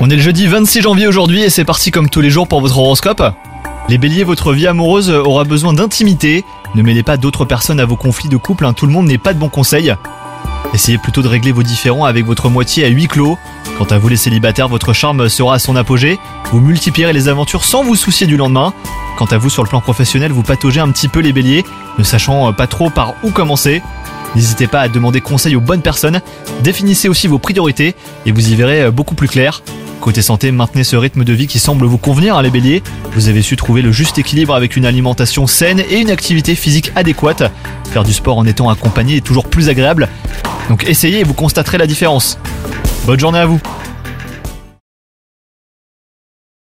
[0.00, 2.62] On est le jeudi 26 janvier aujourd'hui et c'est parti comme tous les jours pour
[2.62, 3.22] votre horoscope.
[3.90, 6.46] Les béliers, votre vie amoureuse aura besoin d'intimité.
[6.74, 9.18] Ne mêlez pas d'autres personnes à vos conflits de couple, hein, tout le monde n'est
[9.18, 9.94] pas de bons conseils.
[10.72, 13.36] Essayez plutôt de régler vos différends avec votre moitié à huis clos.
[13.76, 16.18] Quant à vous les célibataires, votre charme sera à son apogée.
[16.50, 18.72] Vous multiplierez les aventures sans vous soucier du lendemain.
[19.18, 21.66] Quant à vous sur le plan professionnel, vous pataugez un petit peu les béliers,
[21.98, 23.82] ne sachant pas trop par où commencer.
[24.34, 26.20] N'hésitez pas à demander conseil aux bonnes personnes.
[26.62, 27.94] Définissez aussi vos priorités
[28.26, 29.62] et vous y verrez beaucoup plus clair.
[30.00, 32.82] Côté santé, maintenez ce rythme de vie qui semble vous convenir, hein, les béliers.
[33.12, 36.90] Vous avez su trouver le juste équilibre avec une alimentation saine et une activité physique
[36.96, 37.50] adéquate.
[37.92, 40.08] Faire du sport en étant accompagné est toujours plus agréable.
[40.70, 42.38] Donc essayez et vous constaterez la différence.
[43.04, 43.60] Bonne journée à vous